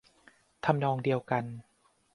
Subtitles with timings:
[0.65, 1.43] ทำนองเดียวกัน